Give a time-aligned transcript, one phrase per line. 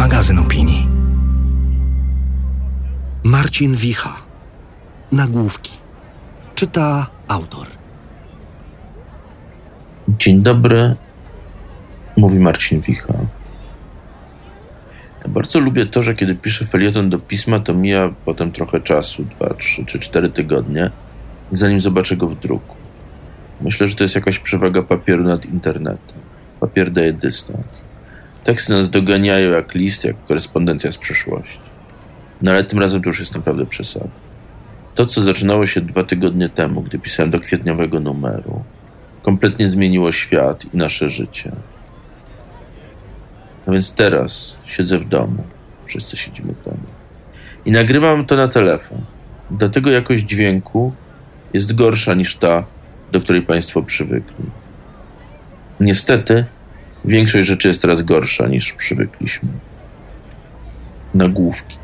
[0.00, 0.88] magazyn opinii.
[3.24, 4.16] Marcin Wicha.
[5.12, 5.72] Nagłówki.
[6.54, 7.66] Czyta autor.
[10.08, 10.94] Dzień dobry,
[12.16, 13.14] mówi Marcin Wicha.
[15.24, 19.24] Ja bardzo lubię to, że kiedy piszę felieton do pisma, to mija potem trochę czasu,
[19.24, 20.90] dwa, trzy czy cztery tygodnie,
[21.52, 22.76] zanim zobaczę go w druku.
[23.60, 26.18] Myślę, że to jest jakaś przewaga papieru nad internetem.
[26.60, 27.89] Papier daje dystans.
[28.44, 31.60] Teksty nas doganiają jak list, jak korespondencja z przeszłości.
[32.42, 34.08] No ale tym razem to już jest naprawdę przesada.
[34.94, 38.64] To, co zaczynało się dwa tygodnie temu, gdy pisałem do kwietniowego numeru,
[39.22, 41.52] kompletnie zmieniło świat i nasze życie.
[43.66, 45.44] No więc teraz siedzę w domu.
[45.86, 46.86] Wszyscy siedzimy w domu.
[47.64, 48.98] I nagrywam to na telefon.
[49.50, 50.92] Dlatego jakość dźwięku
[51.54, 52.64] jest gorsza niż ta,
[53.12, 54.44] do której Państwo przywykli.
[55.80, 56.44] Niestety,
[57.04, 59.48] większość rzeczy jest teraz gorsza niż przywykliśmy.
[61.14, 61.76] Nagłówki.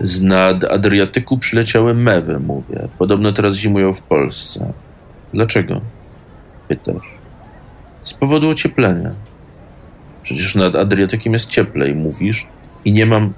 [0.00, 2.88] Z nad Adriatyku przyleciały mewy, mówię.
[2.98, 4.72] Podobno teraz zimują w Polsce.
[5.32, 5.80] Dlaczego?
[6.68, 7.14] Pytasz.
[8.02, 9.10] Z powodu ocieplenia.
[10.22, 12.46] Przecież nad Adriatykiem jest cieplej, mówisz,
[12.84, 13.32] i nie mam.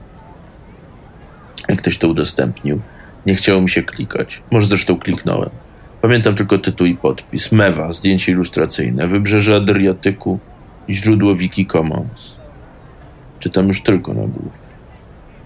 [1.68, 2.80] Jak ktoś to udostępnił,
[3.26, 4.42] nie chciało mi się klikać.
[4.50, 5.50] Może zresztą kliknąłem.
[6.06, 7.52] Pamiętam tylko tytuł i podpis.
[7.52, 10.38] Mewa, zdjęcie ilustracyjne, wybrzeże Adriatyku,
[10.90, 12.36] źródło Wiki Commons.
[13.40, 14.66] Czytam już tylko na główkę.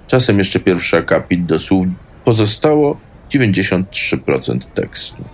[0.06, 1.86] Czasem jeszcze pierwszy akapit do słów
[2.25, 2.97] pozostało
[3.31, 5.25] 93% tekstu.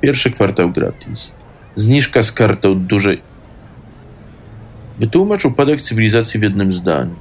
[0.00, 1.32] Pierwszy kwartał gratis.
[1.74, 3.20] Zniżka z kartą dużej.
[4.98, 7.14] Wytłumacz upadek cywilizacji w jednym zdaniu.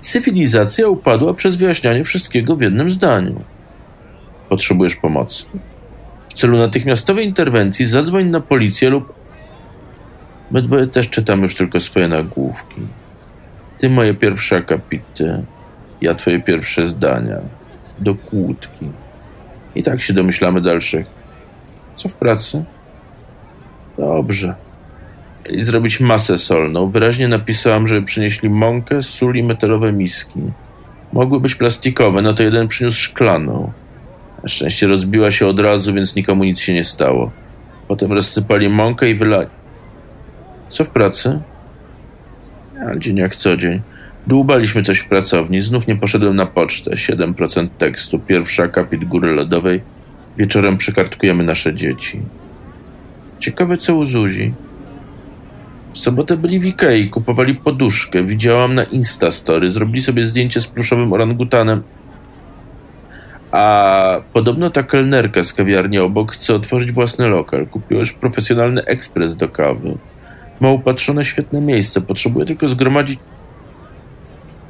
[0.00, 3.44] Cywilizacja upadła przez wyjaśnianie wszystkiego w jednym zdaniu.
[4.48, 5.44] Potrzebujesz pomocy.
[6.38, 9.14] Celu natychmiastowej interwencji zadzwoń na policję lub.
[10.50, 12.80] My dwoje też czytamy już tylko swoje nagłówki.
[13.78, 15.44] Ty moje pierwsze akapity,
[16.00, 17.36] ja twoje pierwsze zdania.
[17.98, 18.86] Do kłódki.
[19.74, 21.06] I tak się domyślamy dalszych.
[21.96, 22.64] Co w pracy?
[23.98, 24.54] Dobrze.
[25.46, 26.86] Mieli zrobić masę solną.
[26.86, 30.40] Wyraźnie napisałam, żeby przynieśli mąkę, sól i metalowe miski.
[31.12, 33.72] Mogły być plastikowe, no to jeden przyniósł szklaną.
[34.48, 37.30] Na szczęście rozbiła się od razu, więc nikomu nic się nie stało.
[37.88, 39.46] Potem rozsypali mąkę i wylali.
[40.68, 41.40] Co w pracy?
[42.86, 43.80] A dzień jak co dzień.
[44.26, 45.62] Dłubaliśmy coś w pracowni.
[45.62, 46.90] Znów nie poszedłem na pocztę.
[46.90, 48.18] 7% tekstu.
[48.18, 49.80] Pierwszy akapit góry lodowej.
[50.38, 52.20] Wieczorem przekartkujemy nasze dzieci.
[53.38, 54.52] Ciekawe co u Zuzi.
[55.92, 58.22] W sobotę byli w Ikei, kupowali poduszkę.
[58.22, 59.70] Widziałam na Instastory.
[59.70, 61.82] Zrobili sobie zdjęcie z pluszowym orangutanem.
[63.52, 67.66] A podobno ta kelnerka z kawiarni obok chce otworzyć własny lokal.
[67.66, 69.96] Kupiła już profesjonalny ekspres do kawy.
[70.60, 72.00] Ma upatrzone świetne miejsce.
[72.00, 73.18] Potrzebuje tylko zgromadzić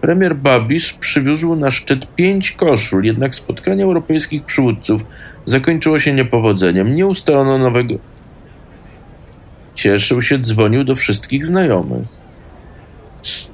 [0.01, 5.05] Premier Babisz przywiózł na szczyt pięć koszul, jednak spotkanie europejskich przywódców
[5.47, 6.97] zakończyło się niepowodzeniem.
[6.97, 7.95] Nie ustalono nowego.
[9.75, 12.18] Cieszył się, dzwonił do wszystkich znajomych.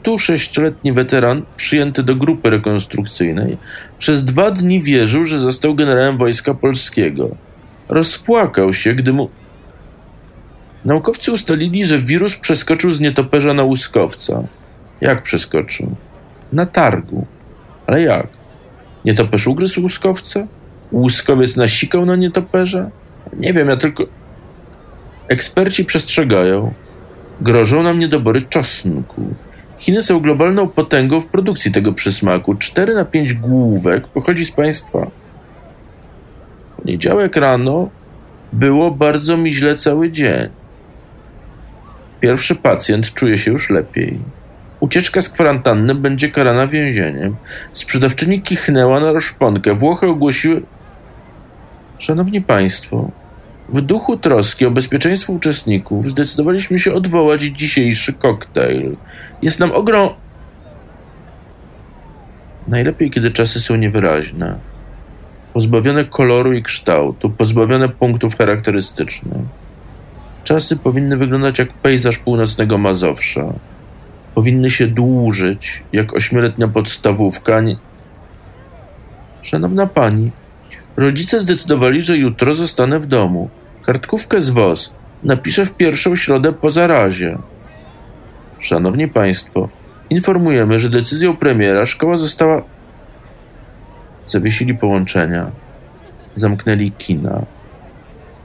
[0.05, 3.59] 106-letni weteran, przyjęty do grupy rekonstrukcyjnej,
[3.99, 7.37] przez dwa dni wierzył, że został generałem wojska polskiego.
[7.89, 9.31] Rozpłakał się, gdy mu.
[10.85, 14.43] Naukowcy ustalili, że wirus przeskoczył z nietoperza na łuskowca.
[15.01, 15.97] Jak przeskoczył?
[16.53, 17.27] Na targu.
[17.87, 18.29] Ale jak?
[19.05, 20.47] Nietoperz ugryzł łuskowca?
[20.93, 22.91] Łuskowiec nasikał na nietoperza?
[23.33, 24.05] Nie wiem, ja tylko.
[25.29, 26.73] Eksperci przestrzegają.
[27.41, 29.35] Grożą nam niedobory czosnku.
[29.79, 32.55] Chiny są globalną potęgą w produkcji tego przysmaku.
[32.55, 35.07] 4 na 5 główek pochodzi z państwa.
[36.77, 37.89] Poniedziałek rano
[38.53, 40.49] było bardzo mi źle cały dzień.
[42.21, 44.19] Pierwszy pacjent czuje się już lepiej.
[44.81, 47.37] Ucieczka z kwarantanny będzie karana więzieniem.
[47.73, 49.75] Sprzedawczyni kichnęła na rozszponkę.
[49.75, 50.63] Włochy ogłosiły...
[51.99, 53.11] Szanowni Państwo,
[53.69, 58.97] w duchu troski o bezpieczeństwo uczestników zdecydowaliśmy się odwołać dzisiejszy koktajl.
[59.43, 60.09] Jest nam ogrom...
[62.69, 64.59] Najlepiej, kiedy czasy są niewyraźne.
[65.53, 69.43] Pozbawione koloru i kształtu, pozbawione punktów charakterystycznych.
[70.45, 73.53] Czasy powinny wyglądać jak pejzaż północnego Mazowsza
[74.35, 77.61] powinny się dłużyć, jak ośmioletnia podstawówka.
[77.61, 77.77] Nie...
[79.43, 80.31] Szanowna pani,
[80.97, 83.49] rodzice zdecydowali, że jutro zostanę w domu.
[83.83, 84.93] Kartkówkę z WOS
[85.23, 87.39] napiszę w pierwszą środę po zarazie.
[88.59, 89.69] Szanowni państwo,
[90.11, 92.63] informujemy, że decyzją premiera szkoła została.
[94.27, 95.51] Zawiesili połączenia,
[96.37, 97.43] zamknęli kina,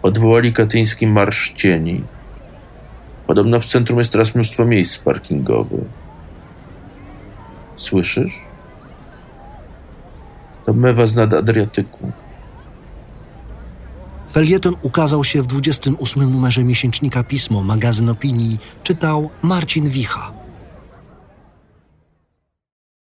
[0.02, 2.04] odwołali katyński marsz cieni
[3.30, 5.84] Podobno w centrum jest teraz mnóstwo miejsc parkingowych.
[7.78, 8.42] Słyszysz?
[10.66, 12.12] To mewa z nad Adriatyku.
[14.31, 20.39] Felieton ukazał się w 28 numerze miesięcznika Pismo, magazyn opinii, czytał Marcin Wicha.